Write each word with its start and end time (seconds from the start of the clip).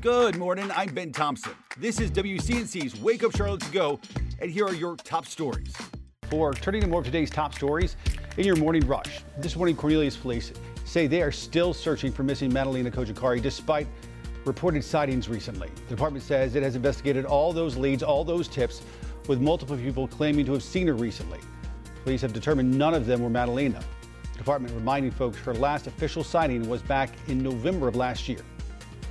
Good 0.00 0.38
morning. 0.38 0.70
I'm 0.74 0.94
Ben 0.94 1.12
Thompson. 1.12 1.52
This 1.76 2.00
is 2.00 2.10
WCNC's 2.10 2.98
Wake 3.02 3.22
Up 3.22 3.36
Charlotte 3.36 3.60
to 3.60 3.70
Go, 3.70 4.00
and 4.38 4.50
here 4.50 4.64
are 4.64 4.72
your 4.72 4.96
top 4.96 5.26
stories. 5.26 5.76
For 6.30 6.54
turning 6.54 6.80
to 6.80 6.86
more 6.86 7.00
of 7.00 7.04
today's 7.04 7.28
top 7.28 7.54
stories 7.54 7.96
in 8.38 8.46
your 8.46 8.56
morning 8.56 8.86
rush. 8.86 9.20
This 9.36 9.56
morning, 9.56 9.76
Cornelius 9.76 10.16
police 10.16 10.54
say 10.86 11.06
they 11.06 11.20
are 11.20 11.30
still 11.30 11.74
searching 11.74 12.12
for 12.12 12.22
missing 12.22 12.50
Madalina 12.50 12.90
Cojocari 12.90 13.42
despite 13.42 13.86
reported 14.46 14.82
sightings 14.82 15.28
recently. 15.28 15.68
The 15.88 15.96
department 15.96 16.24
says 16.24 16.54
it 16.54 16.62
has 16.62 16.76
investigated 16.76 17.26
all 17.26 17.52
those 17.52 17.76
leads, 17.76 18.02
all 18.02 18.24
those 18.24 18.48
tips, 18.48 18.80
with 19.28 19.38
multiple 19.38 19.76
people 19.76 20.08
claiming 20.08 20.46
to 20.46 20.52
have 20.54 20.62
seen 20.62 20.86
her 20.86 20.94
recently. 20.94 21.40
Police 22.04 22.22
have 22.22 22.32
determined 22.32 22.72
none 22.72 22.94
of 22.94 23.04
them 23.04 23.20
were 23.20 23.28
Madalina. 23.28 23.82
The 24.32 24.38
department 24.38 24.74
reminding 24.74 25.10
folks 25.10 25.36
her 25.40 25.52
last 25.52 25.86
official 25.88 26.24
sighting 26.24 26.66
was 26.70 26.80
back 26.80 27.10
in 27.28 27.42
November 27.42 27.86
of 27.86 27.96
last 27.96 28.30
year. 28.30 28.40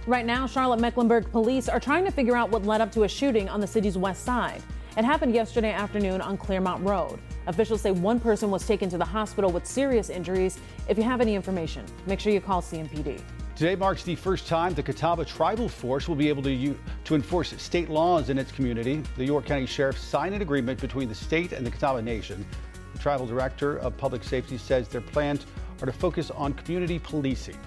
Right 0.07 0.25
now, 0.25 0.47
Charlotte 0.47 0.79
Mecklenburg 0.79 1.29
police 1.31 1.67
are 1.67 1.79
trying 1.79 2.05
to 2.05 2.11
figure 2.11 2.35
out 2.35 2.49
what 2.49 2.63
led 2.63 2.81
up 2.81 2.91
to 2.93 3.03
a 3.03 3.07
shooting 3.07 3.49
on 3.49 3.59
the 3.59 3.67
city's 3.67 3.97
west 3.97 4.23
side. 4.23 4.63
It 4.97 5.05
happened 5.05 5.35
yesterday 5.35 5.71
afternoon 5.71 6.21
on 6.21 6.37
Claremont 6.37 6.83
Road. 6.83 7.19
Officials 7.47 7.81
say 7.81 7.91
one 7.91 8.19
person 8.19 8.49
was 8.49 8.65
taken 8.65 8.89
to 8.89 8.97
the 8.97 9.05
hospital 9.05 9.51
with 9.51 9.65
serious 9.65 10.09
injuries. 10.09 10.57
If 10.87 10.97
you 10.97 11.03
have 11.03 11.21
any 11.21 11.35
information, 11.35 11.85
make 12.07 12.19
sure 12.19 12.31
you 12.31 12.41
call 12.41 12.61
CMPD. 12.61 13.21
Today 13.55 13.75
marks 13.75 14.03
the 14.03 14.15
first 14.15 14.47
time 14.47 14.73
the 14.73 14.81
Catawba 14.81 15.25
Tribal 15.25 15.67
Force 15.67 16.07
will 16.07 16.15
be 16.15 16.29
able 16.29 16.41
to, 16.43 16.75
to 17.03 17.15
enforce 17.15 17.53
state 17.61 17.89
laws 17.89 18.29
in 18.29 18.39
its 18.39 18.53
community. 18.53 19.03
The 19.17 19.25
York 19.25 19.45
County 19.45 19.65
Sheriff 19.65 19.97
signed 19.99 20.33
an 20.33 20.41
agreement 20.41 20.79
between 20.79 21.09
the 21.09 21.15
state 21.15 21.51
and 21.51 21.67
the 21.67 21.71
Catawba 21.71 22.01
Nation. 22.01 22.45
The 22.93 22.99
Tribal 22.99 23.27
Director 23.27 23.77
of 23.79 23.97
Public 23.97 24.23
Safety 24.23 24.57
says 24.57 24.87
their 24.87 25.01
plans 25.01 25.45
are 25.81 25.85
to 25.85 25.93
focus 25.93 26.31
on 26.31 26.53
community 26.53 26.99
policing. 26.99 27.57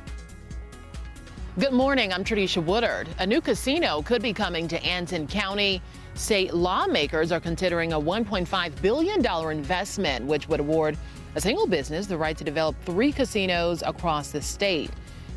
Good 1.59 1.75
morning. 1.75 2.15
I'm 2.15 2.25
Tradisha 2.25 2.65
Woodard. 2.65 3.09
A 3.19 3.27
new 3.27 3.43
casino 3.43 4.01
could 4.01 4.23
be 4.23 4.33
coming 4.33 4.67
to 4.69 4.83
Anson 4.83 5.27
County. 5.27 5.83
State 6.15 6.55
lawmakers 6.55 7.31
are 7.31 7.41
considering 7.41 7.93
a 7.93 8.01
$1.5 8.01 8.81
billion 8.81 9.59
investment, 9.59 10.25
which 10.25 10.49
would 10.49 10.61
award 10.61 10.97
a 11.35 11.43
single 11.43 11.67
business 11.67 12.07
the 12.07 12.17
right 12.17 12.39
to 12.39 12.43
develop 12.43 12.75
three 12.87 13.13
casinos 13.13 13.83
across 13.83 14.31
the 14.31 14.41
state. 14.41 14.91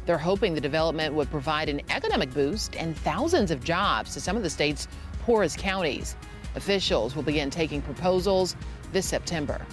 They're 0.06 0.18
hoping 0.18 0.54
the 0.54 0.62
development 0.62 1.14
would 1.14 1.30
provide 1.30 1.68
an 1.68 1.82
economic 1.90 2.34
boost 2.34 2.78
and 2.78 2.96
thousands 2.96 3.52
of 3.52 3.62
jobs 3.62 4.14
to 4.14 4.22
some 4.22 4.38
of 4.38 4.44
the 4.44 4.50
state's 4.50 4.88
poorest 5.24 5.58
counties. 5.58 6.16
Officials 6.56 7.14
will 7.18 7.24
begin 7.24 7.50
taking 7.50 7.82
proposals 7.82 8.56
this 8.94 9.06
September. 9.06 9.66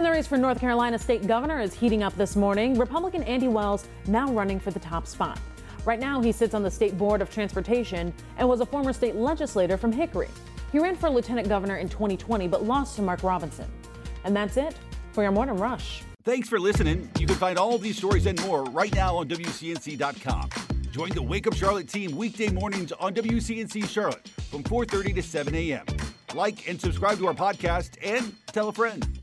The 0.00 0.10
race 0.10 0.26
for 0.26 0.38
North 0.38 0.58
Carolina 0.58 0.98
state 0.98 1.26
governor 1.26 1.60
is 1.60 1.74
heating 1.74 2.02
up 2.02 2.16
this 2.16 2.34
morning. 2.34 2.78
Republican 2.78 3.22
Andy 3.24 3.48
Wells 3.48 3.86
now 4.06 4.32
running 4.32 4.58
for 4.58 4.70
the 4.70 4.80
top 4.80 5.06
spot. 5.06 5.38
Right 5.84 6.00
now, 6.00 6.22
he 6.22 6.32
sits 6.32 6.54
on 6.54 6.62
the 6.62 6.70
state 6.70 6.96
board 6.96 7.20
of 7.20 7.28
transportation 7.28 8.14
and 8.38 8.48
was 8.48 8.62
a 8.62 8.66
former 8.66 8.94
state 8.94 9.14
legislator 9.14 9.76
from 9.76 9.92
Hickory. 9.92 10.30
He 10.72 10.78
ran 10.78 10.96
for 10.96 11.10
lieutenant 11.10 11.50
governor 11.50 11.76
in 11.76 11.90
2020 11.90 12.48
but 12.48 12.64
lost 12.64 12.96
to 12.96 13.02
Mark 13.02 13.22
Robinson. 13.22 13.70
And 14.24 14.34
that's 14.34 14.56
it 14.56 14.74
for 15.12 15.22
your 15.22 15.32
morning 15.32 15.58
rush. 15.58 16.02
Thanks 16.24 16.48
for 16.48 16.58
listening. 16.58 17.10
You 17.18 17.26
can 17.26 17.36
find 17.36 17.58
all 17.58 17.76
these 17.76 17.98
stories 17.98 18.24
and 18.24 18.40
more 18.46 18.64
right 18.64 18.94
now 18.94 19.16
on 19.16 19.28
WCNC.com. 19.28 20.48
Join 20.92 21.10
the 21.10 21.22
Wake 21.22 21.46
Up 21.46 21.52
Charlotte 21.52 21.88
team 21.88 22.16
weekday 22.16 22.48
mornings 22.48 22.90
on 22.92 23.12
WCNC 23.12 23.86
Charlotte 23.86 24.26
from 24.50 24.62
4:30 24.62 25.16
to 25.16 25.22
7 25.22 25.54
a.m. 25.54 25.84
Like 26.34 26.66
and 26.70 26.80
subscribe 26.80 27.18
to 27.18 27.26
our 27.26 27.34
podcast 27.34 27.98
and 28.02 28.34
tell 28.46 28.70
a 28.70 28.72
friend. 28.72 29.19